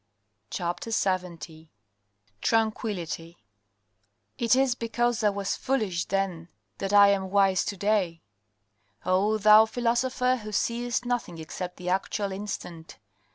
[0.49, 1.67] CHAPTER LXX
[2.41, 3.37] TRANQUILITY
[4.39, 8.23] It is because I was foolish then that I am wise to day.
[9.05, 12.97] Oh thou philosopher who setst nothing except the actual instant.